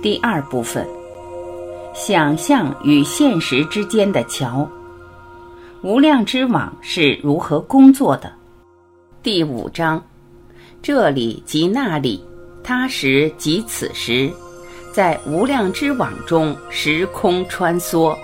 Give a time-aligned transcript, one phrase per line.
[0.00, 0.86] 第二部分：
[1.92, 4.68] 想象与现实之间的桥。
[5.82, 8.32] 无量之网是如何工作的？
[9.24, 10.00] 第五章：
[10.80, 12.22] 这里及那里，
[12.62, 14.30] 他时及此时，
[14.92, 18.16] 在无量之网中时空穿梭。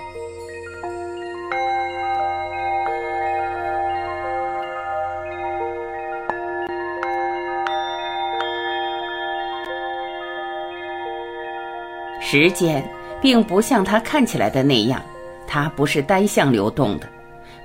[12.34, 12.84] 时间
[13.22, 15.00] 并不像它看起来的那样，
[15.46, 17.08] 它不是单向流动的，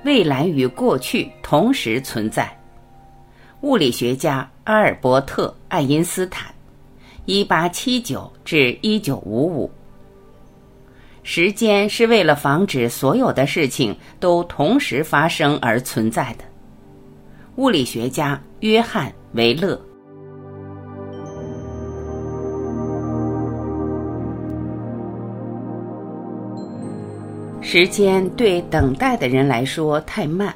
[0.04, 2.48] 未来与过去同时存在。
[3.62, 6.54] 物理学家阿尔伯特·爱因斯坦，
[7.24, 9.68] 一八七九至一九五五。
[11.24, 16.44] 时间是为了防止所有的事情都同时发生而存在的。
[17.56, 19.89] 物理学家约翰·维勒。
[27.62, 30.52] 时间对等待的人来说太慢，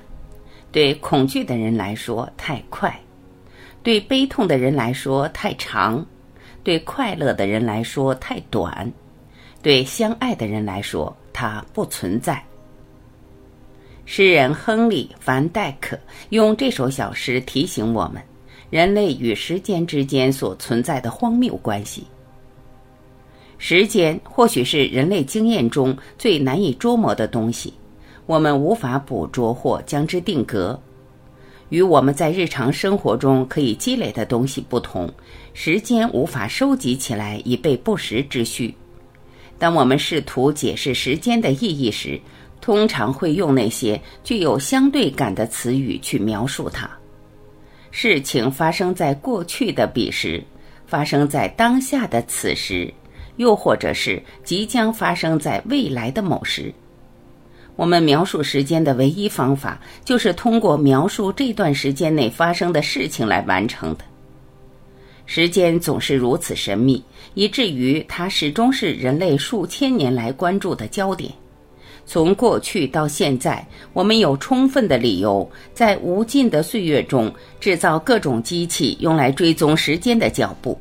[0.73, 2.99] 对恐惧的人来说太快，
[3.83, 6.05] 对悲痛的人来说太长，
[6.65, 8.91] 对快乐的人来说太短，
[9.63, 12.43] 对相爱的人来说它不存在。
[14.07, 15.99] 诗人亨利·凡戴克
[16.31, 18.21] 用这首小诗提醒我们，
[18.71, 22.07] 人类与时间之间所存在的荒谬关系。
[23.67, 27.73] 时间或许是人类经验中最难以捉摸的东西，
[28.27, 30.79] 我们无法捕捉或将之定格。
[31.71, 35.11] 与我们在日常生活中可以积累的东西不同，
[35.55, 38.75] 时间无法收集起来以备不时之需。
[39.59, 42.21] 当我们试图解释时间的意义时，
[42.61, 46.87] 通常会用那些具有相对感的词语去描述它。
[47.91, 50.45] 事情发生在过去的彼时，
[50.87, 52.93] 发生在当下的此时。
[53.37, 56.73] 又或者是即将发生在未来的某时，
[57.75, 64.05] 我们描述时间的唯一方法，就是通过描述这段时间内发生的事情来完成的。
[65.27, 67.03] 时间总是如此神秘，
[67.35, 71.33] 以至于它始终是人类数千年来关注的焦点。
[72.07, 80.79] 从过去到现在，我们有充分的理由，在无尽的岁月中制造各种机器，用来追踪时间的脚步，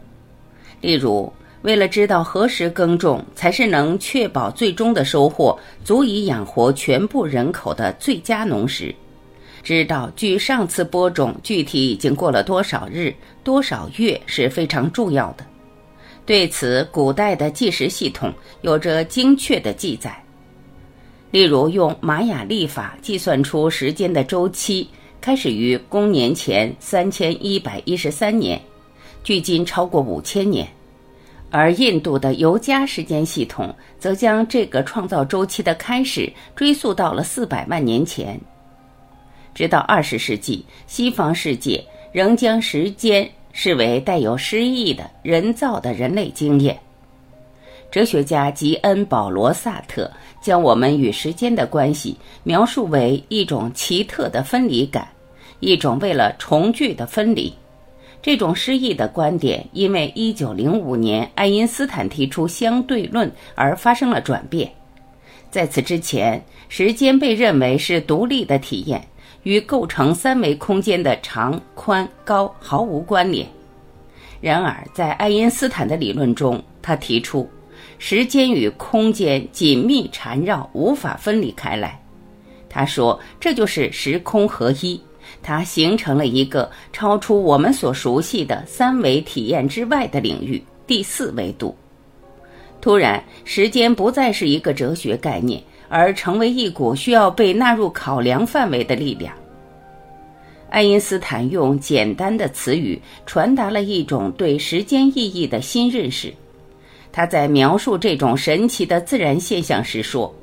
[0.82, 1.34] 例如。
[1.64, 8.94] 为了知道何时耕种才是能确保最终的收获足以养活全部人口的最佳农时，
[9.64, 13.16] 知道距上次播种具体已经过了多少日、
[13.46, 15.46] 多少月是非常重要的。
[16.26, 18.32] 对此，古代的计时系统
[18.62, 20.22] 有着精确的记载。
[21.32, 24.88] 例如，用玛雅历法计算出时间的周期，
[25.22, 28.62] 开始于公元前三千一百一十三年，
[29.24, 30.68] 距今超过五千年。
[31.54, 38.42] 而印度的尤加时间系统则将这个创造周期的开始追溯到了四百万年前。
[39.54, 46.76] 直到二十世纪，西方世界仍将时间视为带有诗意的人造的人类经验。
[47.92, 55.08] 哲学家吉恩·保罗·萨特将我们与时间的关系描述为一种奇特的分离感，
[55.60, 57.54] 一种为了重聚的分离。
[58.24, 64.72] 这种诗意的观点，因为1905年爱因斯坦提出相对论而发生了转变。
[65.52, 69.06] 在此之前，时间被认为是独立的体验，
[69.44, 73.46] 与构成三维空间的长、宽、高毫无关联。
[74.40, 77.50] 然而，在爱因斯坦的理论中，他提出
[78.00, 82.02] 时间与空间紧密缠绕，无法分离开来。
[82.70, 85.00] 他说：“这就是时空合一。”
[85.44, 91.76] 它形成了一个超出我们所熟悉的三维体验之外的领域——第四维度。
[92.80, 99.34] 突然，时间不再是一个哲学概念，而成为一股需要被纳入考量范围的力量。
[100.70, 106.34] 爱因斯坦用简单的词语传达了一种对时间意义的新认识。
[107.12, 110.34] 他在描述这种神奇的自然现象时说。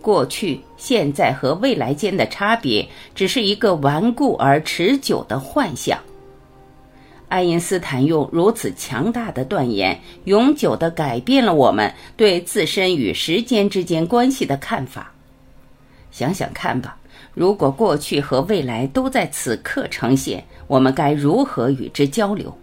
[0.00, 5.98] 过去、现在和未来间的差别，只是一个顽固而持久的幻想。
[7.28, 15.12] 爱因斯坦用如此强大的断言，永久地改变了我们对自身与时间之间关系的看法。
[16.10, 16.96] 想想看吧，
[17.34, 22.56] 如果过去和未来都在此刻呈现，我们该如何与之交流？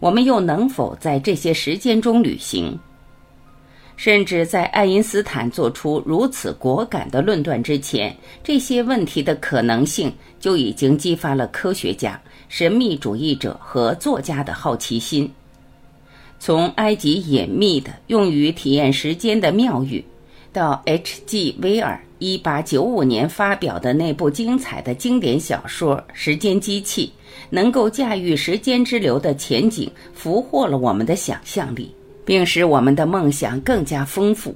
[0.00, 2.76] 我们又能否在这些时间中旅行？
[4.02, 10.10] 甚至在爱因斯坦做出如此果敢的论断之前，这些问题的可能性
[10.40, 12.18] 就已经激发了科学家、
[12.48, 15.30] 神秘主义者和作家的好奇心。
[16.38, 20.02] 从埃及隐秘的用于体验时间的妙语，
[20.50, 21.56] 到 H.G.
[21.60, 27.06] 威尔1895年发表的那部精彩的经典小说《时间机器》，
[27.50, 31.94] 能够驾驭时间之流的前景，俘获了我们的想象力，
[32.24, 34.54] 并使我们的梦想更加丰富。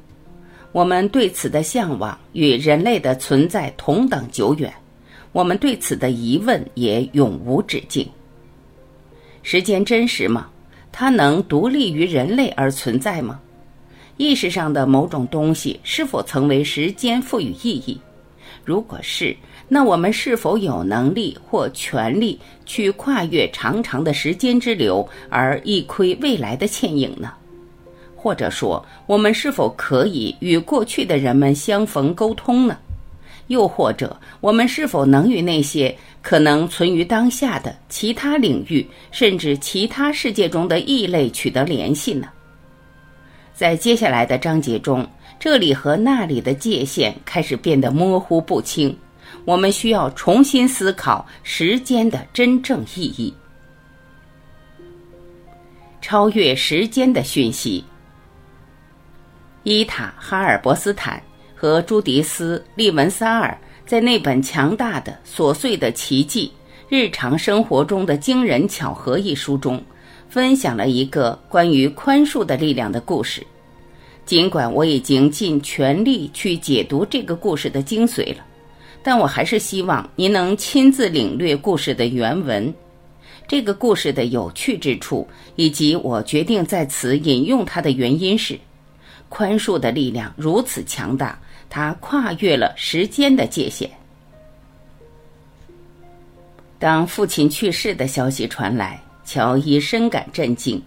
[0.72, 4.72] 我们对此的向往与人类的存在同等久远，
[5.32, 8.08] 我们对此的疑问也永无止境。
[9.42, 10.48] 时间真实吗？
[10.90, 13.40] 它能独立于人类而存在吗？
[14.16, 18.00] 意识上的某种东西是否曾为时间赋予意义？
[18.64, 19.36] 如果是，
[19.68, 27.32] 那我们是否有能力或权利去跨越长长的时间之流而一窥未来的倩影呢？
[28.24, 32.78] 或者说，我们是否可以与过去的人们相逢沟通呢？
[33.48, 42.26] 又或者，我们是否能与那些可能存于当下的其他领域，甚至其他世界中的异类取得联系呢？
[43.52, 45.06] 在接下来的章节中，
[45.38, 48.96] 这里和那里的界限开始变得模糊不清。
[49.44, 53.34] 我们需要重新思考时间的真正意义，
[56.00, 57.84] 超越时间的讯息。
[59.64, 61.20] 伊塔·哈尔伯斯坦
[61.54, 66.52] 和朱迪斯·利文萨尔在那本强大的琐碎的奇迹——
[66.86, 69.82] 日常生活中的惊人巧合一书中，
[70.28, 73.42] 分享了一个关于宽恕的力量的故事。
[74.26, 78.44] 尽管我已经尽全力去解读这个故事的精髓了，
[79.02, 82.72] 但我还是希望您能亲自领略故事的原文。
[83.48, 85.26] 这个故事的有趣之处，
[85.56, 88.58] 以及我决定在此引用它的原因是。
[89.34, 91.36] 宽恕的力量如此强大，
[91.68, 93.90] 它跨越了时间的界限。
[96.78, 100.80] 当父亲去世的消息传来，乔伊深感震惊。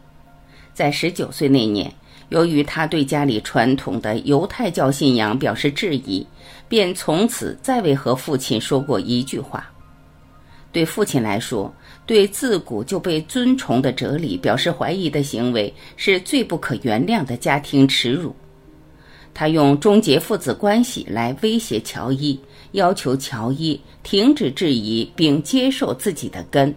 [0.74, 1.94] 在十九岁那年，
[2.30, 6.26] 由于他对家里传统的犹太教信仰表示质疑，
[6.70, 9.70] 便从此再未和父亲说过一句话。
[10.72, 11.74] 对父亲来说，
[12.08, 18.34] 对自古就被尊崇的哲理表示怀疑的行为，是最不可原谅的家庭耻辱。
[19.34, 22.40] 他用终结父子关系来威胁乔伊，
[22.72, 26.74] 要求乔伊停止质疑并接受自己的根。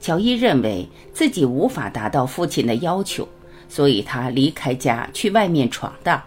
[0.00, 3.28] 乔伊认为自己无法达到父亲的要求，
[3.68, 6.22] 所以他离开家去外面闯荡。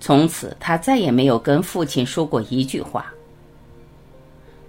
[0.00, 3.12] 从此，他再也没有跟父亲说过一句话。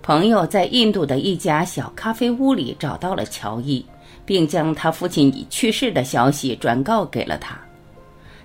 [0.04, 3.84] 朋友在印度的一家小咖啡屋里找到了乔伊，
[4.26, 7.58] 并将他父亲已去世的消息转告给了他。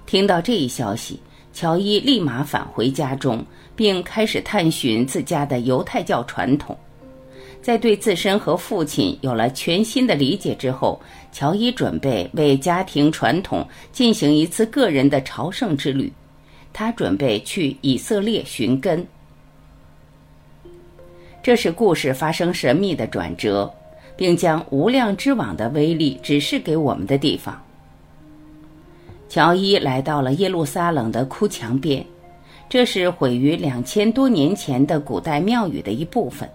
[0.06, 1.18] 听到这一消息，
[1.52, 3.44] 乔伊立马返回家中，
[3.74, 6.78] 并开始探寻自家的犹太教传统。
[7.60, 11.00] 在对自身和父亲有了全新的理解之后，
[11.32, 16.12] 乔伊准备为家庭传统进行一次个人的朝圣之旅。
[16.72, 19.04] 他准备去以色列寻根。
[21.48, 23.72] 这是故事发生神秘的转折，
[24.18, 27.58] 并将无量之网的威力指示给我们的地方。
[29.30, 32.04] 乔伊来到了耶路撒冷的哭墙边，
[32.68, 36.46] 这是毁于两千多年前的古代庙宇的一部分。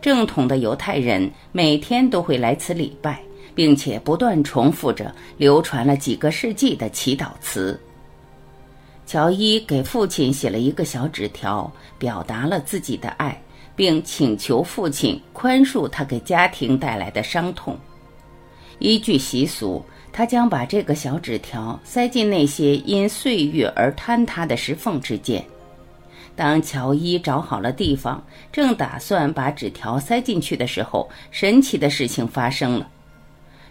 [0.00, 3.20] 正统的犹太人每天都会来此礼拜，
[3.54, 7.78] 并且不断重复着流传了几个世纪的祈祷词。
[9.04, 13.38] 乔伊给父亲写了一个小纸条，表达了自己的爱。
[13.76, 17.78] 并请求父亲宽恕他给家庭带来的伤痛。
[18.78, 25.44] 依据习俗，他将把这个小纸条塞进那些因岁月而坍塌的石缝之间。
[26.34, 32.86] 当乔伊找好了地方，正打算把纸条塞进去的时候，神奇的事情发生了。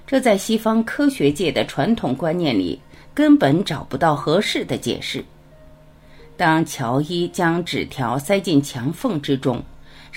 [0.07, 2.79] 这在西方科学界的传统观念里
[3.13, 5.23] 根本找不到合适的解释。
[6.35, 9.63] 当乔伊将纸条塞进墙缝之中，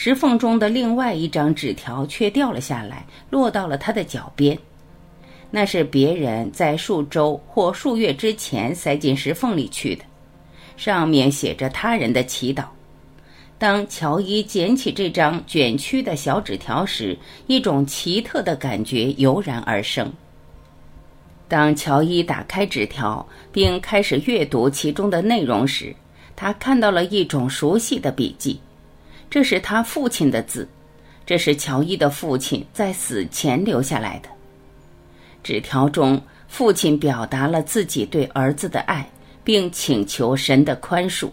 [0.00, 4.56] 石缝中的另外一张纸条却掉了下来，落到了他的脚边。
[5.50, 10.04] 那是别人在数周或数月之前塞进石缝里去的，
[10.76, 12.66] 上面写着他人的祈祷。
[13.58, 20.08] 当乔伊捡起这张卷曲的小纸条时，一种奇特的感觉油然而生。
[21.48, 25.92] 当乔伊打开纸条并开始阅读其中的内容时，
[26.36, 28.60] 他看到了一种熟悉的笔记。
[29.30, 30.68] 这是他父亲的字，
[31.26, 34.28] 这是乔伊的父亲在死前留下来的。
[35.42, 39.08] 纸条中，父亲表达了自己对儿子的爱，
[39.44, 41.28] 并请求神的宽恕。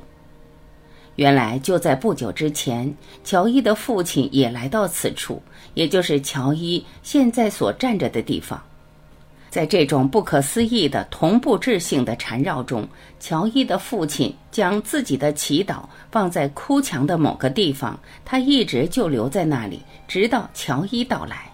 [1.16, 5.42] 原来就在不久之前，乔伊的父亲也来到此处，
[5.74, 8.62] 也就是乔伊现在所站着的地方。
[9.56, 12.86] 在这种不可思议的同步质性的缠绕中，
[13.22, 21.50] 乔伊的父亲将自己的祈祷放在哭墙的某个地方，他一直就留在那里，直到乔伊到来。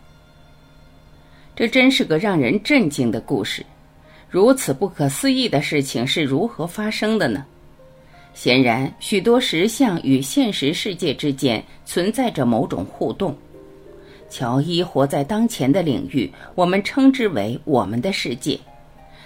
[1.56, 3.64] 这真是个让人震惊的故事。
[4.28, 7.46] 如此不可思议的事情是如何发生的呢？
[8.34, 13.38] 显然，许多实相与现实世界之间存在着某种互动。
[14.32, 18.58] 乔伊活在当前的领域，我们称之为我们的世界。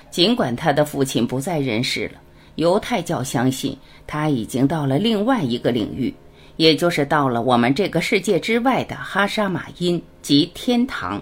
[0.10, 2.14] 尽管他的父亲不在人世了，
[2.56, 6.12] 犹太教相信他已经到了另外一个领域，
[6.58, 11.22] 也就是到了我们这个世界之外的哈沙马因及天堂。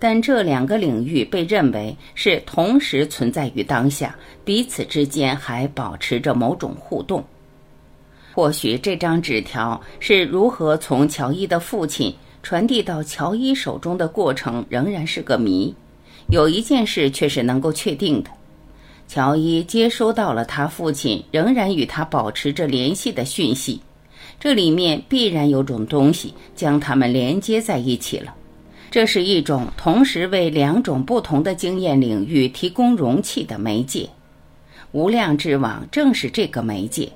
[0.00, 7.24] 但这两个领域被认为是同时存在于当下，彼此之间还保持着某种互动。
[8.34, 12.12] 或许这张纸条是如何从乔伊的父亲。
[12.46, 15.74] 传递到乔伊手中的过程仍然是个谜。
[16.28, 18.30] 有一件事却是能够确定的：
[19.08, 23.80] 乔伊接收到了他父亲仍然与他保持着联系的讯息。
[24.38, 28.32] 这里面必然有种东西将他们连接在一起了。
[28.92, 34.08] 这是一种同时为两种不同的经验领域提供容器的媒介。
[34.92, 37.10] 无量之网正是这个媒介，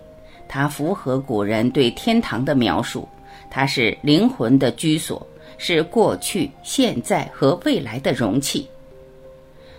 [0.48, 3.08] 它符合古人对天堂的描述。
[3.50, 5.26] 它是灵魂的居所，
[5.58, 8.66] 是过去、现在和未来的容器。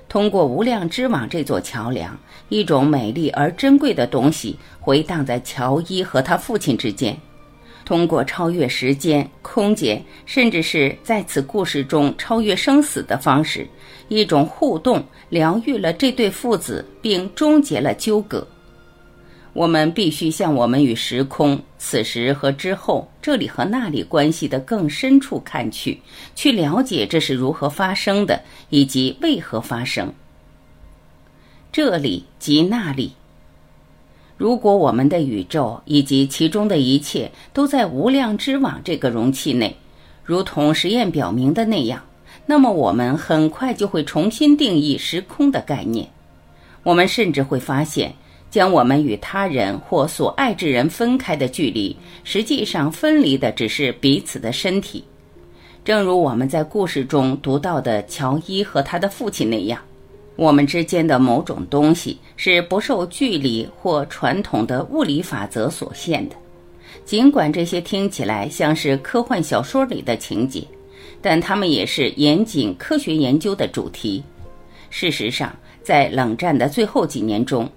[0.09, 7.17] 通过无量之网这座桥梁，一种美丽而珍贵的东西回荡在乔伊和他父亲之间。
[7.85, 13.67] 通过超越时间、空间，甚至是在此故事中超越生死的方式，
[14.07, 18.45] 一种互动疗愈了这对父子，并终结了纠葛。
[19.53, 25.99] 我们必须向我们与时空、此时和之后、这里和那里关系的更深处看去，
[26.35, 30.13] 去了解这是如何发生的，以及为何发生。
[31.69, 33.11] 这里及那里。
[34.37, 39.75] 如果我们的宇宙以及其中的一切都在无量之网这个容器内，
[40.23, 42.01] 如同实验表明的那样，
[42.45, 46.07] 那么我们很快就会重新定义时空的概念。
[46.83, 48.13] 我们甚至会发现。
[48.51, 55.03] 将我们与他人或所爱之人分开的距离，实际上分离的只是彼此的身体。
[55.83, 59.81] 正如我们在故事中读到的乔伊和他的父亲那样，
[60.35, 66.35] 我们之间的某种东西是不受距离或传统的物理法则所限的。
[67.05, 70.61] 尽管这些听起来像是科幻小说里的情节，
[71.21, 74.21] 但它们也是严谨科学研究的主题。
[74.89, 77.67] 事实上，在冷战的最后几年中，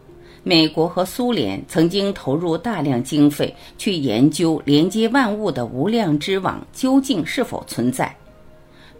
[0.46, 8.14] 美国和苏联曾经投入大量经费去研究连接万物的无量之网究竟是否存在。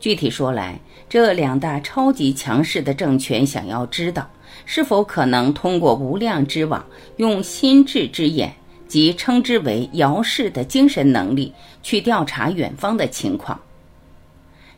[0.01, 4.27] 具体说来，这两大超级强势的政权想要知道
[4.65, 6.83] 是否可能通过无量之网，
[7.19, 8.51] 用心智之眼
[8.89, 13.61] 即称之为遥视的精神能力去调查远方的情况。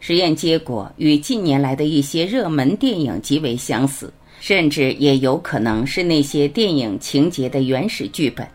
[0.00, 4.12] 实验结果与近年来的一些热门电影极为相似。
[4.40, 8.46] 甚至也有可能是那些电影情节的原始剧本。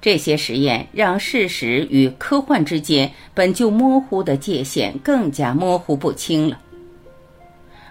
[0.00, 6.60] 这些实验让事实与科幻之间本就模糊的界限更加模糊不清了。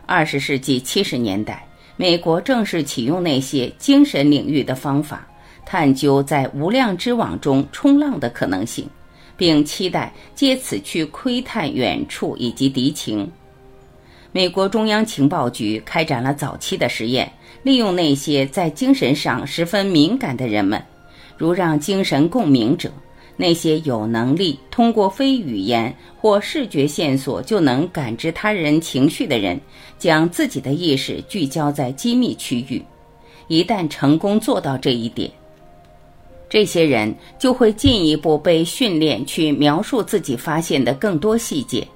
[0.06, 1.66] 二十世纪七十年代，
[1.98, 5.28] 美国正式启用那些精神领域的方法，
[5.66, 8.88] 探究在无量之网中冲浪的可能性，
[9.36, 13.28] 并期待借此去窥探远处以及敌情。
[14.36, 20.84] 美国中央情报局开展了早期的实验，利用那些在精神上十分敏感的人们，
[21.38, 22.92] 如让精神共鸣者，
[23.38, 29.62] 那些有能力通过非语言或视觉线索就能感知他人情绪的人，
[30.00, 32.84] 将自己的意识聚焦在机密区域。
[33.48, 35.30] 一旦成功做到这一点，
[36.50, 41.88] 这些人就会进一步被训练去描述自己发现的更多细节。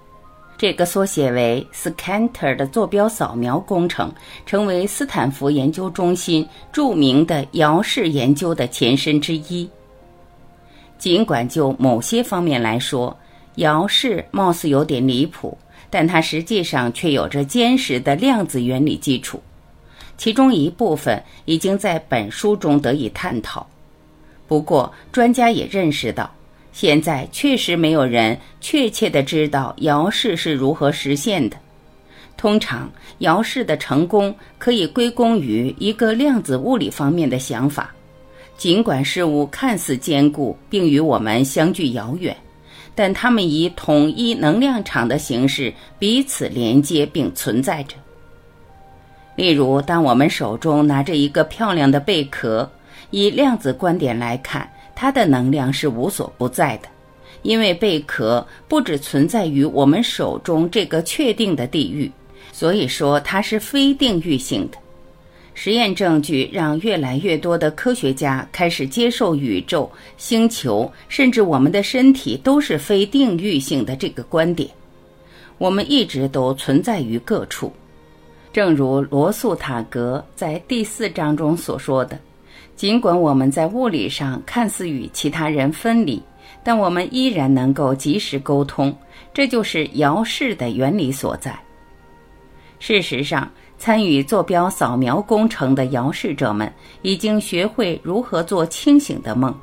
[0.58, 4.12] 这个缩写为 Scanner 的坐标扫描工程，
[4.44, 9.70] 成为斯坦福研究中心著名的遥视研究的前身之一。
[10.98, 13.16] 尽管就某些方面来说，
[13.58, 15.56] 遥视貌似有点离谱，
[15.92, 19.40] 但它实际上却有着坚实的量子原理基础，
[20.18, 23.68] 其中一部分已经在本书中得以探讨。
[24.48, 26.28] 不过，专家也认识到。
[26.80, 31.58] 现在确实没有人确切的知道姚氏是如何实现的。
[32.38, 37.92] 通常，姚氏的成功可以归功于一个量子物理方面的想法。
[38.60, 42.38] 尽管事物看似坚固并与我们相距遥远，
[42.94, 47.96] 但它们以统一能量场的形式彼此连接并存在着。
[49.36, 52.72] 例如，当我们手中拿着一个漂亮的贝壳，
[53.10, 56.90] 以量子观点来看，它的能量是无所不在的，
[57.44, 62.12] 因为贝壳不只存在于我们手中这个确定的地域，
[62.52, 64.78] 所以说它是非定域性的。
[65.54, 69.88] 实验证据让越来越多的科学家开始接受宇宙、
[70.18, 74.68] 星球，甚至我们的身体都是非定域性的这个观点。
[75.60, 77.72] 我们一直都存在于各处，
[78.52, 82.18] 正如罗素塔格在第四章中所说的
[82.78, 86.22] ：“尽管我们在物理上看似与其他人分离，
[86.64, 88.96] 但我们依然能够及时沟通。
[89.34, 91.58] 这就是遥视的原理所在。”
[92.80, 99.54] 事实上，参与坐标扫描工程的遥视者们已经学会如何做清醒的梦。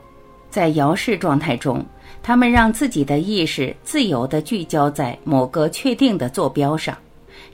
[0.50, 1.84] 在遥视状态中，
[2.20, 6.96] 他们让自己的意识自由地聚焦在某个确定的坐标上。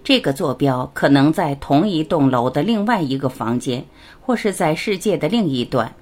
[0.03, 3.85] 这个坐标可能在同一栋楼的另外一个房间，
[4.21, 5.93] 或是在世界的另一端。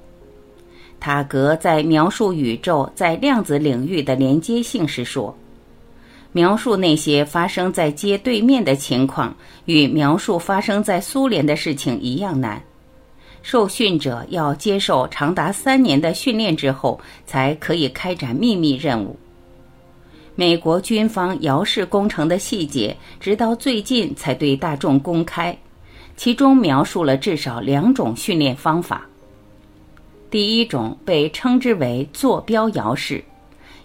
[1.01, 5.37] 塔格在描述宇宙在量子领域的连接性时说。
[6.33, 12.63] 描述那些发生在街对面的情况，与描述发生在苏联的事情一样难。
[13.43, 19.17] 受训者要接受长达三年的训练之后，才可以开展秘密任务。
[20.41, 25.59] 美国军方遥视工程的细节，直到最近才对大众公开，
[26.17, 29.05] 其中描述了至少两种训练方法。
[30.31, 33.21] 第一种被称之为坐标遥视。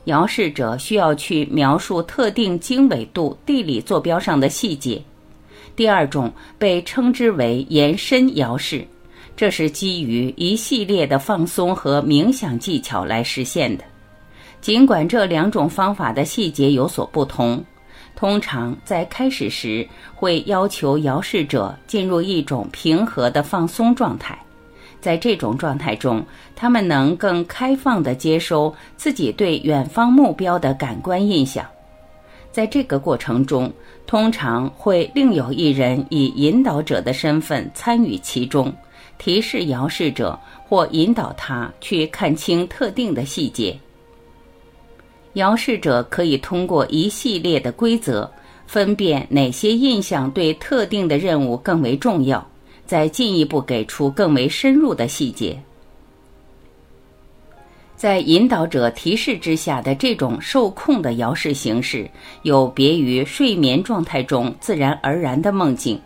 [0.04, 5.02] 遥视者需要去描述特定经纬度地理坐标上的细节。
[5.76, 8.86] 第二种被称之为延伸遥视，
[9.36, 13.84] 这是基于一系列的放松和冥想技巧来实现的。
[14.64, 17.62] 尽管这两种方法的细节有所不同，
[18.16, 24.40] 通常在开始时会要求遥视者进入一种平和的放松状态。
[25.02, 31.66] 在这种状态中，他们能更开放地接收自己对远方目标的感官印象。
[32.50, 33.70] 在这个过程中，
[34.08, 38.74] 通常会另有一人以引导者的身份参与其中，
[39.18, 43.78] 提示遥视者或引导他去看清特定的细节。
[45.34, 48.30] 遥视者可以通过一系列的规则，
[48.68, 52.46] 分辨哪些印象对特定的任务更为重要。
[52.86, 55.58] 再进一步给出更为深入的细节，
[57.96, 66.00] 在引导者提示之下的这种受控的遥视形式，有别于睡眠状态中自然而然的梦境。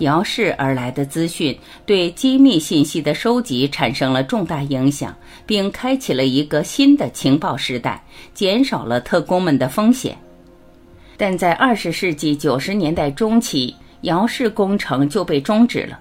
[0.00, 10.18] 遥视而来的资讯对机密信息的收集产生了重大影响，并开启了一个新的情报时代，减少了特工们的风险。
[11.16, 13.74] 但在二十世纪九十年代中期。
[14.04, 16.00] 遥视工程就被终止了。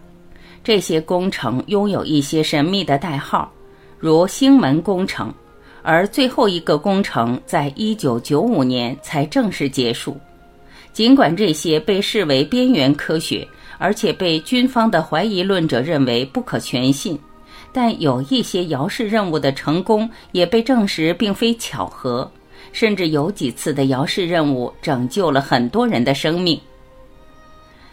[0.63, 3.51] 这些工程拥有一些神秘的代号，
[3.97, 5.33] 如星门工程，
[5.83, 10.17] 而最后一个工程在一九九五年才正式结束。
[10.93, 13.45] 尽管这些被视为边缘科学，
[13.79, 17.17] 而且被军方的怀疑论者认为不可全信，
[17.71, 22.29] 但有一些遥视任务的成功也被证实并非巧合，
[22.71, 26.59] 甚至有几次的遥视任务拯救了很多人的生命。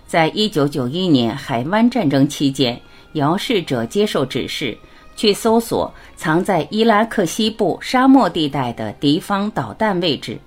[0.06, 2.80] 在一九九一年海湾战争期间，
[3.12, 4.76] 遥视者接受指示
[5.16, 10.38] 去搜索藏在伊拉克西部沙漠地带的敌方导弹位置。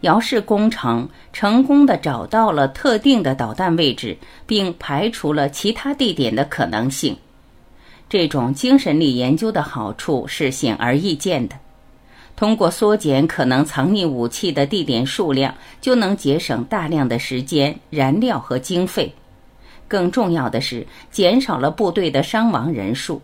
[0.00, 7.16] 遥视工程成功的找到了特定的导弹位置，并排除了其他地点的可能性。
[8.08, 11.56] 这种精神力研究的好处是显而易见的。
[12.36, 19.14] 通过缩减可能藏匿武器的地点数量，就能节省大量的时间、燃料和经费。
[19.86, 23.22] 更重要的是，减少了部队的伤亡人数。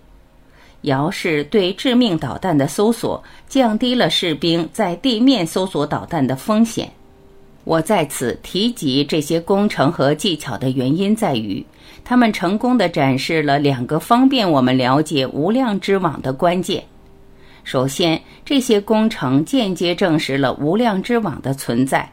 [0.82, 6.90] 姚氏对致命导弹的搜索，降低了士兵在地面搜索导弹的风险。
[7.64, 11.64] 我在此提及这些工程和技巧的原因在于，
[12.02, 16.82] 他们成功的展示了两个方便我们了解无量之网的关键。
[17.62, 22.10] 首先，这些工程间接证实了无量之网的存在。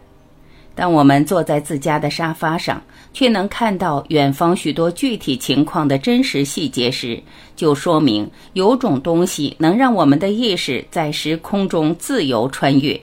[0.78, 2.80] 当我们坐在自家的沙发上，
[3.12, 7.20] 却能看到远方许多具体情况的真实细节时，
[7.56, 13.02] 就说明有种东西能让我们的意识在时空中自由穿越。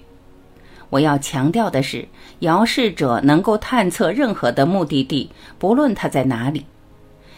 [0.89, 2.07] 我要强调的是，
[2.39, 6.65] 遥视者能够探测任何的目的地，不论它在哪里。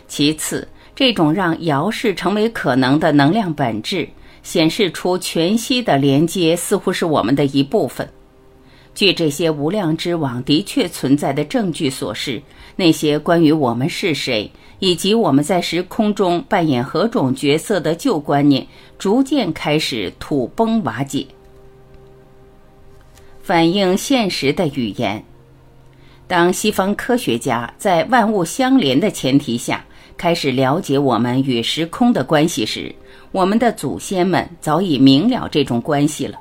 [0.07, 4.07] 其次，这种让遥视成为可能的能量本质。
[4.43, 8.09] 显示出全息的连接似乎是我们的一部分。
[8.97, 12.43] 据这些无量之网的确存在的证据所示，
[12.75, 18.67] 那些关于我们是谁，以及我们在时空中扮演何种角色的旧观念，
[18.99, 21.27] 逐渐开始土崩瓦解。
[23.43, 25.23] 反映现实的语言。
[26.27, 29.85] 当西方科学家在万物相连的前提下
[30.17, 32.93] 开始了解我们与时空的关系时，
[33.31, 36.39] 我们的祖先们早已明了这种关系了。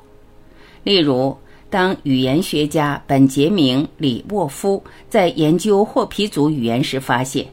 [0.83, 1.37] 例如，
[1.75, 7.45] 当语言学家本杰明·里沃夫在研究霍皮族语言时发现，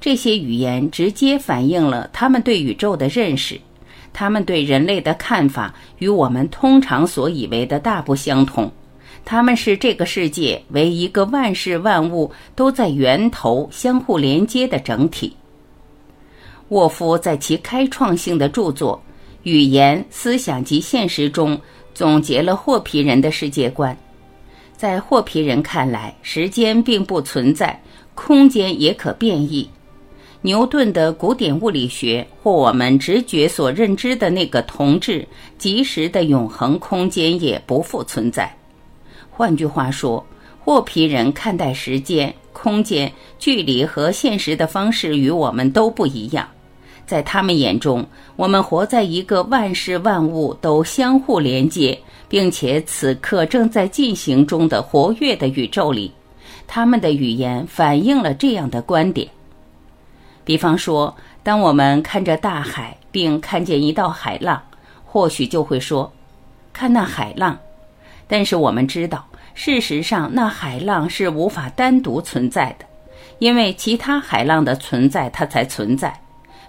[0.00, 3.60] 这些语言直接反映了他们对宇宙的认识，
[4.10, 8.72] 他们对人类的看法与我们通常所以为的大不相同。
[9.22, 15.36] 他们是这个世界为一个万事万物都在源头相互连接的整体。
[16.68, 18.98] 沃夫在其开创性的著作
[19.42, 21.60] 《语言、思想及现实》中。
[21.98, 23.98] 总结了霍皮人的世界观，
[24.76, 27.82] 在霍皮人看来，时间并不存在，
[28.14, 29.68] 空间也可变异。
[30.42, 35.26] 牛顿的古典物理学或我们直觉所认知的那个同质、
[35.58, 38.56] 即时的永恒空间也不复存在。
[39.28, 40.24] 换句话说，
[40.60, 46.48] 霍皮人看待时间、空间、距离和现实的方式与我们都不一样。
[47.08, 56.12] 在他们眼中，我们活在一个万事万物都相互连接，并且此刻正在进行中的活跃的宇宙里。
[56.66, 59.26] 他们的语言反映了这样的观点。
[60.44, 64.62] 比方说，当我们看着大海，并看见一道海浪，
[65.04, 66.12] 或许就会说
[66.74, 67.58] ：“看那海浪。”
[68.28, 72.84] 但是我们知道，事实上那海浪是无法单独存在的，
[73.38, 76.14] 因为其他海浪的存在，它才存在。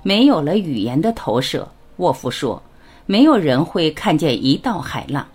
[0.02, 2.62] 没有了语言的投射，沃夫说，
[3.06, 5.26] 没有人会看见一道海浪。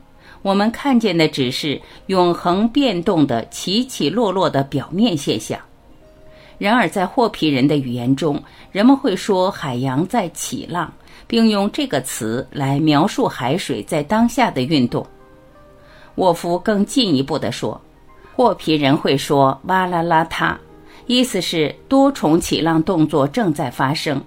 [0.42, 5.58] 我们看见的只是永恒变动的起起落落的表面现象。
[6.58, 10.92] 然而，在霍皮人的语言中，人们会说海洋在起浪，
[11.26, 15.04] 并用这个词来描述海水在当下的运动。
[16.16, 17.80] 沃夫更进一步地说，
[18.36, 20.56] 霍皮人会说“哇啦啦他”，
[21.06, 24.22] 意思是多重起浪动作正在发生。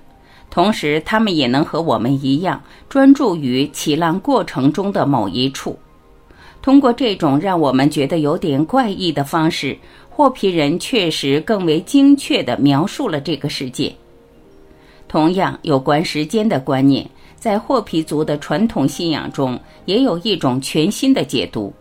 [0.49, 5.77] 同时，他们也能和我们一样专注于起浪过程中的某一处。
[6.61, 9.77] 通过这种让我们觉得有点怪异的方式，
[10.09, 13.93] 霍皮人确实更为精确地描述了这个世界。
[15.07, 21.71] 同样，有关时间的观念，在霍皮族的传统信仰中也有一种全新的解读。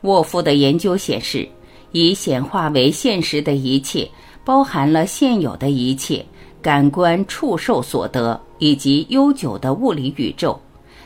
[0.00, 1.46] 沃夫的研究显示，
[1.92, 4.08] 以显化为现实的一切，
[4.44, 6.24] 包含了现有的一切。
[6.62, 10.58] 感官触受所得，以及悠久的物理宇宙，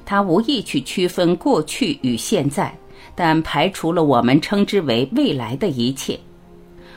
[0.05, 2.77] 它无意去区分过去与现在，
[3.15, 6.19] 但排除了我们称之为未来的一切。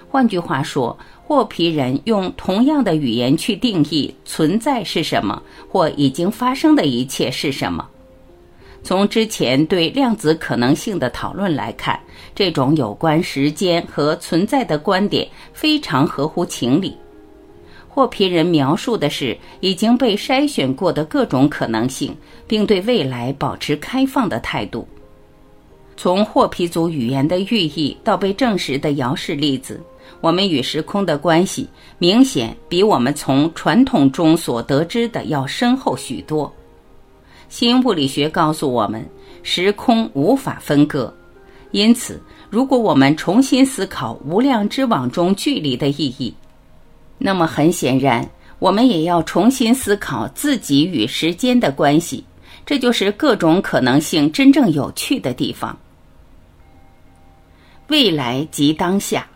[0.10, 7.88] 换句话说，霍皮人用同样的语言去定义存在是什么，或已经发生的一切是什么。
[8.84, 12.00] 从之前对量子可能性的讨论来看，
[12.34, 16.96] 这种有关时间和存在的观点非常合乎情理。
[17.98, 24.88] 霍皮人描述的是已经被筛选过的各种可能性，并对未来保持开放的态度。
[25.96, 29.82] 从霍皮族语言的寓意到被证实的遥视例子，
[30.22, 36.54] 我们与时空的关系明显比我们从传统中所得知的要深厚许多。
[37.50, 39.04] 新物理学告诉我们，
[39.42, 41.12] 时空无法分割，
[41.72, 46.32] 因此，如果我们重新思考无量之网中距离的意义，
[47.18, 52.24] 那么很显然，我们也要重新思考自己与时间的关系，
[52.66, 55.78] 这就是各种可能性真正有趣的地方。
[57.88, 59.28] 未来及当下。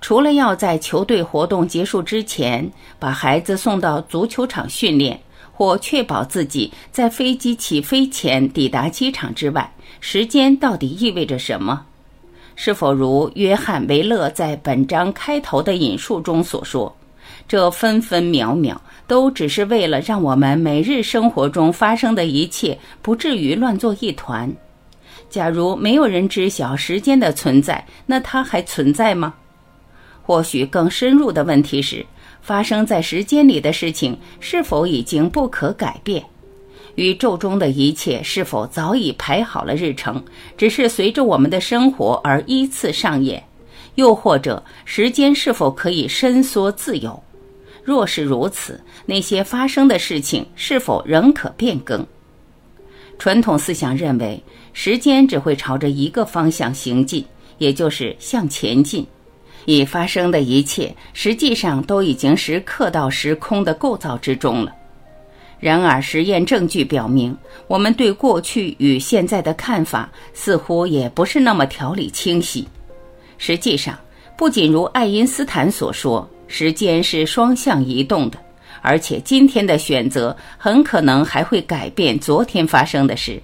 [0.00, 5.18] 除了要在球队活动结束之前把孩子送到足球场训练，
[5.50, 11.86] 或确保自己在飞机起飞前抵达机场之外，时间到底意味着什么？
[12.56, 16.94] 是否如约翰·维勒在本章开头的引述中所说，
[17.46, 24.50] 这分分秒秒都只是为了让我们每日生活中发生的一切不至于乱作一团？
[25.28, 29.34] 假如没有人知晓时间的存在，那它还存在吗？
[30.22, 32.04] 或许更深入的问题是，
[32.40, 36.24] 发生在时间里的事情是否已经不可改变？
[36.96, 40.22] 宇宙中的一切是否早已排好了日程，
[40.56, 43.42] 只是随着我们的生活而依次上演？
[43.94, 47.22] 又或者，时间是否可以伸缩自由？
[47.82, 52.04] 若是如此，那些发生的事情是否仍可变更？
[53.18, 57.24] 传统思想认为，时间只会朝着一个方向行进，
[57.58, 59.06] 也就是向前进。
[59.66, 64.72] 已发生的一切，实际上都已经是刻到时空的构造之中了。
[65.58, 72.68] 然而，实验证据表明，我们对过去与现在的看法似乎也不是那么条理清晰。
[73.38, 73.98] 实际上，
[74.36, 78.38] 不仅如爱因斯坦所说，时间是双向移动的，
[78.82, 83.42] 而且今天的选择很可能还会改变昨天发生的事。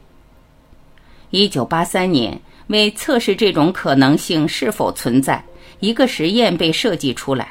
[1.31, 5.43] 一九八三年，为测试这种可能性是否存在，
[5.81, 7.49] 一个实验被设计出来。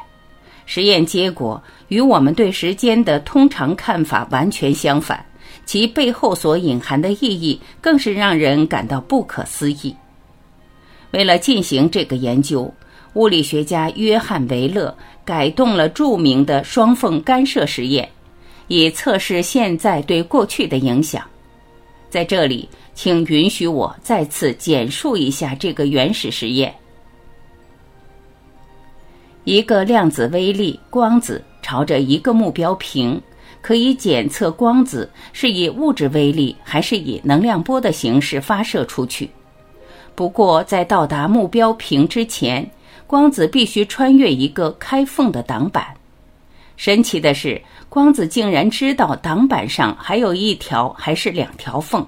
[0.74, 5.22] 实验结果与我们对时间的通常看法完全相反，
[5.66, 9.94] 其背后所隐含的意义更是让人感到不可思议。
[11.12, 12.74] 为了进行这个研究，
[13.16, 18.08] 物理学家约翰·维勒改动了著名的双缝干涉实验，
[18.68, 21.22] 以测试现在对过去的影响。
[22.10, 26.74] 在这里，请允许我再次简述一下这个原始实验。
[29.44, 33.20] 一个量子微粒光子朝着一个目标屏，
[33.60, 39.28] 可以检测光子是以物质微粒还是以能量波的形式发射出去。
[40.14, 42.70] 不过，在到达目标屏之前，
[43.08, 45.88] 光子必须穿越一个开缝的挡板。
[46.78, 52.06] 神奇的是，光子竟然知道挡板上还有一条还是两条缝。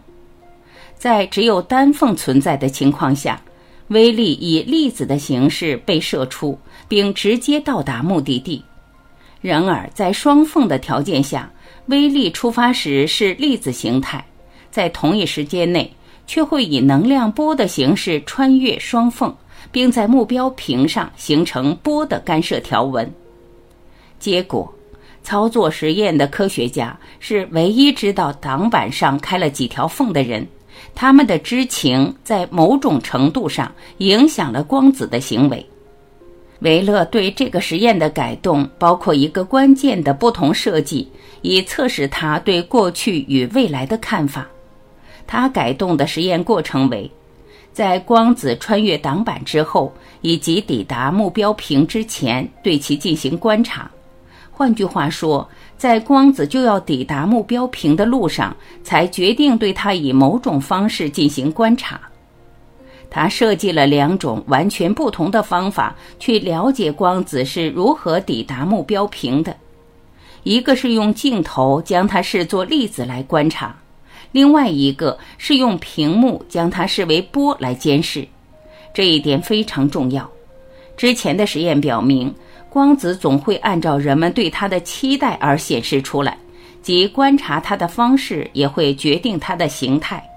[0.95, 3.41] 在只有单缝存在的情况下。
[3.89, 6.57] 微粒以粒子的形式被射出，
[6.93, 8.63] 并直接到达目的地。
[9.41, 11.51] 然而，在双缝的条件下，
[11.87, 14.23] 微粒出发时是粒子形态，
[14.69, 15.91] 在同一时间内
[16.27, 19.35] 却会以能量波的形式穿越双缝，
[19.71, 23.11] 并在目标屏上形成波的干涉条纹。
[24.19, 24.71] 结果，
[25.23, 30.47] 操作实验的科学家是唯一知道挡板上开了几条缝的人。
[30.93, 35.65] 他们的知情在某种程度上影响了光子的行为。
[36.63, 41.07] 维勒对这个实验的改动包括一个关键的不同设计，
[41.41, 44.47] 以测试他对过去与未来的看法。
[45.27, 47.09] 他改动的实验过程为：
[47.71, 53.89] 在光子穿越挡板之后，以及抵达目标屏之前，对其进行观察。
[54.51, 55.47] 换句话说。
[55.75, 61.99] 在光子就要抵达目标屏的路上，才决定对它以某种方式进行观察。
[63.13, 69.55] 他设计了两种完全不同的方法去了解光子是如何抵达目标屏的：
[70.41, 73.75] 一个是用镜头将它视作粒子来观察，
[74.31, 78.27] 另外一个是用屏幕将它视为波来监视。
[78.91, 80.27] 这一点非常重要。
[80.97, 82.33] 之前的实验表明。
[82.73, 86.35] 光子总会按照人们对它的期待而显示出来，
[86.81, 90.27] 即观察它的方式也会决定它的形态。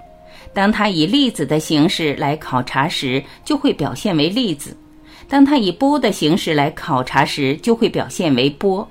[0.57, 4.71] 当它以粒子的形式来考察时，就会表现为粒子；
[5.29, 8.89] 当它以波的形式来考察时，就会表现为波。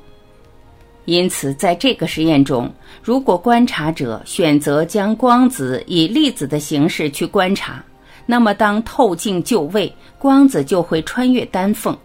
[1.06, 7.84] 因此，在这个实验中，如果观察者选择将光子以粒子的形式去观察，
[8.28, 11.98] 那么当透镜就位，光子就会穿越单缝。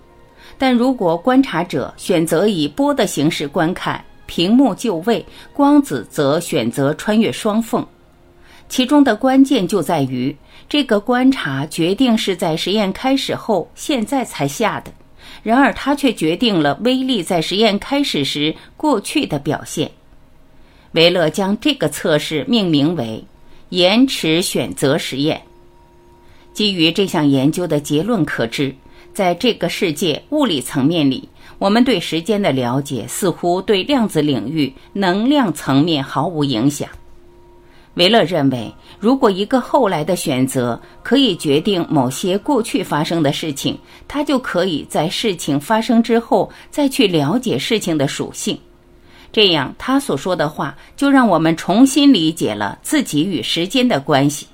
[0.57, 7.87] 但如果观察者选择以波的形式观看，屏幕就位，光子则选择穿越双缝。
[8.71, 10.35] 其中的关键就在于，
[10.69, 14.93] 这个观察决定是在实验开始后现在才下的，
[15.43, 19.91] 然而它却决定了威力在实验开始时过去的表现。
[20.93, 23.25] 维勒将这个测试命名为
[23.71, 25.43] “延迟选择实验”。
[26.55, 28.75] 基于这项研究的结论可知。
[29.13, 31.29] 在这个世界物理层面里，
[31.59, 36.89] 我们对时间的了解似乎对量子领域能量层面毫无影响。
[37.94, 48.59] 维勒认为，如果一个后来的选择可以决定某些过去发生的事情，他就可以在事情发生之后再去了解事情的属性。
[49.33, 54.46] 这样，他所说的话就让我们重新理解了自己与时间的关系。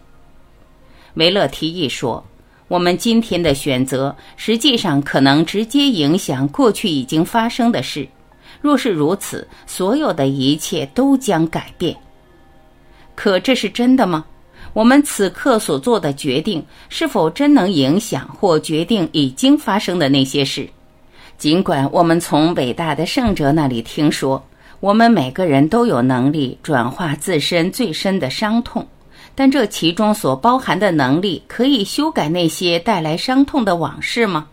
[1.15, 2.25] 维勒提议说。
[2.69, 8.09] 我们今天的选择，实际上可能直接影响过去已经发生的事。
[8.61, 11.97] 若是如此，所有的一切都将改变。
[13.17, 14.25] 可这是真的吗？
[14.73, 20.69] 我们此刻所做的决定，是否真能影响或决定已经发生的那些事？
[21.39, 24.43] 尽管我们从伟大的圣者那里听说，
[24.81, 28.87] 我们每个人都有能力转化自身最深的伤痛。
[29.35, 34.47] 但这其中所包含的能力，可以修改那些带来伤痛的往事吗？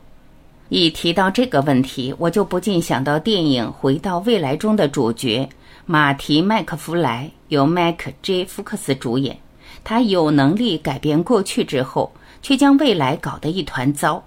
[0.70, 5.48] 一提到这个问题，我就不禁想到电影《回到未来》中的主角
[5.86, 9.38] 马提·麦克弗莱，由麦克 ·J· 福克斯主演。
[9.84, 12.10] 他有能力改变过去之后，
[12.42, 14.24] 却将未来搞得一团糟。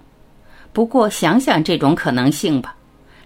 [0.75, 2.77] 不过，想想这种可能性吧。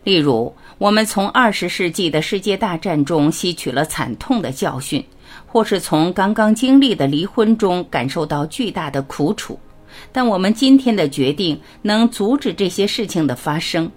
[0.04, 5.04] 例如，我们从二十世纪的世界大战中吸取了惨痛的教训，
[5.44, 9.58] 或是从刚刚经历的离婚中感受到巨大的苦楚。
[10.12, 13.90] 但我们今天的决定能阻止这些事情的发生。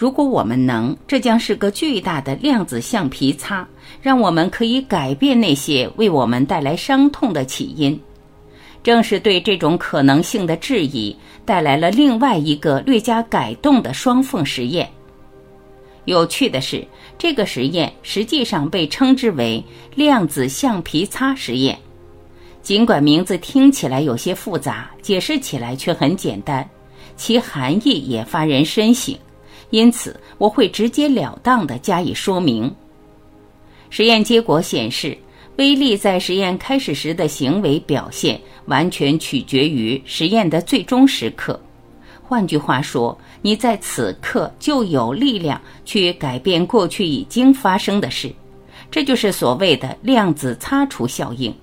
[0.00, 3.68] 如果我们能，这将是个巨大的量子橡皮擦，
[4.00, 8.00] 让我们可以改变那些为我们带来伤痛的起因。
[8.82, 14.88] 正是对这种可能性的质疑，带来了另外一个略加改动的双缝实验。
[16.06, 16.82] 有趣的是，
[17.18, 19.62] 这个实验实际上被称之为
[19.94, 21.78] 量子橡皮擦实验。
[22.62, 26.66] 尽管名字听起来有些复杂，解释起来却很简单，
[27.18, 29.14] 其含义也发人深省。
[29.70, 32.72] 因此，我会直截了当地加以说明。
[33.88, 35.16] 实验结果显示，
[35.56, 41.58] 威力在实验开始时的行为表现完全取决于实验的最终时刻。
[42.22, 48.32] 换句话说，你在此刻就有力量去改变过去已经发生的事。
[48.90, 51.54] 这就是所谓的量子擦除效应。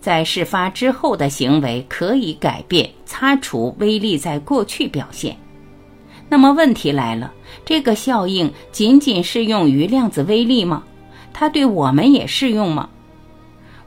[0.00, 5.36] 在事发之后的行为可以改变、擦除威力在过去表现。
[6.28, 7.32] 那么问题来了，
[7.64, 10.82] 这个效应仅仅适用于量子微粒吗？
[11.32, 12.88] 它对我们也适用吗？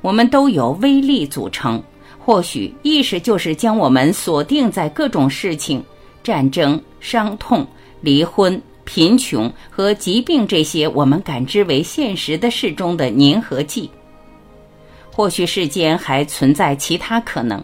[0.02, 1.82] 我们都由微粒组成，
[2.18, 5.84] 或许意识就是将我们锁定在各种事情、
[6.24, 7.68] 战争、伤痛、
[8.02, 13.90] 离婚、贫穷和疾病这些我们感知为现实的事中的粘合剂。
[15.12, 17.64] 或许世间还存在其他可能。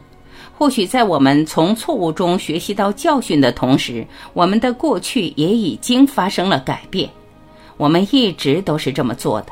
[0.58, 7.08] 或许在我们从错误中学习到教训的同时，我们的过去也已经发生了改变。
[7.78, 9.48] 我们一直都是这么做的。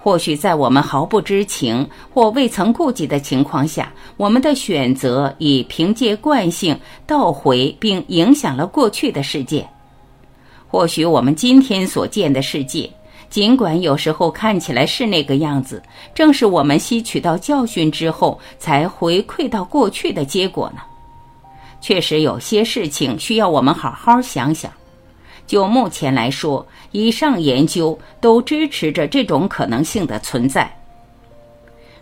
[0.00, 9.68] 或许在我们毫不知情或未曾顾及的情况下，我们的选择已凭借惯性倒回并影响了过去的世界。
[10.68, 12.88] 或许我们今天所见的世界。
[13.30, 15.82] 尽管有时候看起来是那个样子，
[16.14, 20.80] 正是我们吸取到教训之后才回馈到过去的结果呢。
[21.80, 24.72] 确实有些事情需要我们好好想想。
[25.46, 30.70] 就目前来说，以上研究都支持着这种可能性的存在。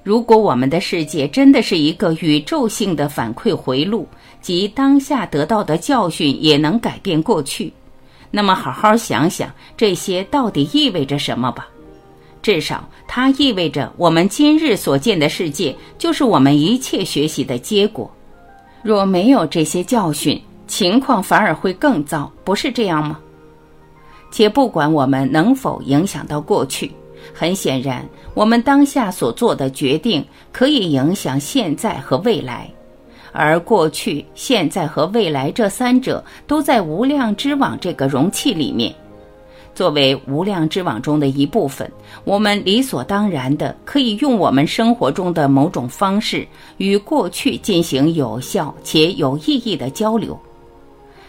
[0.03, 4.09] 如果我们的世界真的是一个宇宙性的反馈回路，
[4.41, 7.73] 即当下得到的教训也能改变过去。
[8.37, 11.67] 那么，好好想想这些到底意味着什么吧。
[12.43, 18.11] 至少，它意味着我们今日所见的世界就是我们一切学习的结果。
[18.83, 23.19] 若没有这些教训，情况反而会更糟，不是这样吗？
[24.31, 26.93] 且不管我们能否影响到过去，
[27.33, 30.23] 很显然，我们当下所做的决定
[30.53, 32.71] 可以影响现在和未来。
[33.37, 38.95] 而过去、现在和未来这三者都在无量之网这个容器里面。
[39.75, 41.91] 作为无量之网中的一部分，
[42.25, 50.39] 我们理所当然的可以用我们生活中的某种方式与过去进行有效且有意义的交流。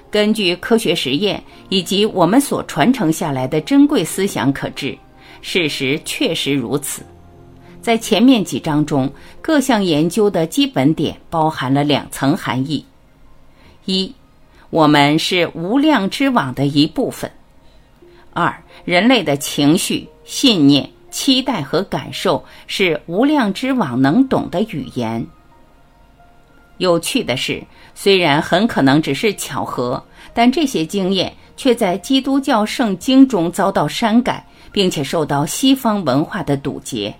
[0.09, 4.97] 根据科学实验以及我们所传承下来的珍贵思想可知，
[5.41, 7.01] 事实确实如此。
[7.87, 9.09] 在前面几章中，
[9.41, 12.85] 各项研究的基本点包含了两层含义：
[13.85, 14.13] 一，
[14.69, 17.31] 我们是无量之网的一部分；
[18.33, 25.25] 二，人类的情绪、信念、期待和感受是无量之网能懂的语言。
[26.79, 27.63] 有趣的是，
[27.95, 37.15] 虽然很可能只是巧合，但这些经验却在基督教圣经中遭到删改，并且受到西方文化的堵截。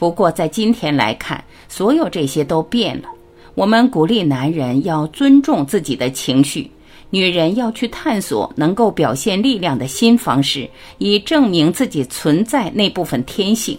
[0.00, 3.08] 不过，在今天来看，所有这些都变了。
[3.54, 6.70] 我们鼓励男人要尊重自己的情绪，
[7.10, 13.78] 女人要去探索能够表现力量的新方式，以证明自己存在那部分天性。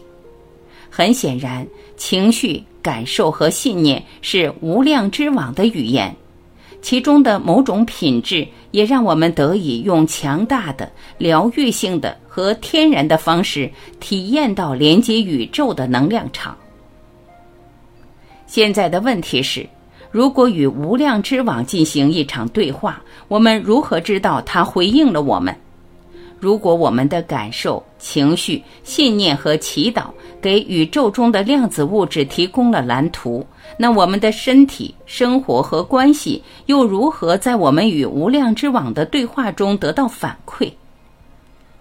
[0.92, 1.66] 很显然，
[1.98, 6.16] 情绪、感受和信念是无量之网的语言。
[6.82, 16.58] 其中的某种品质，也让我们得以用强大的、疗愈性的和天然的方式，体验到连接宇宙的能量场。
[18.48, 19.66] 现在的问题是，
[20.10, 25.56] 如果与无量之网进行一场对话，我们如何知道它回应了我们？
[26.42, 30.06] 如果我们的感受、情绪、信念和祈祷
[30.42, 33.46] 给宇宙中的量子物质提供了蓝图，
[33.78, 40.72] 那我们的身体、生活和关系又如何在我们与无量之网的对话中得到反馈？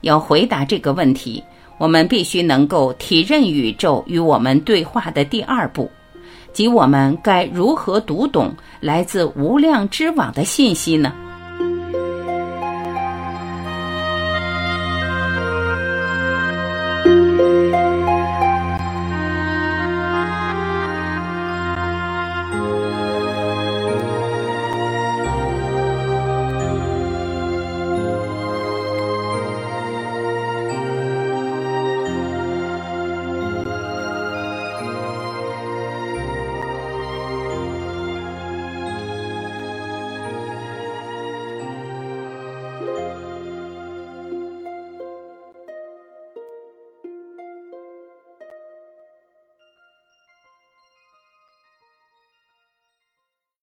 [0.03, 1.43] 要回答这个问题，
[1.79, 5.91] 我们必须能够体认宇宙与我们对话的第二步，
[6.53, 11.15] 即我们该如何读懂来自无量之网的信息呢？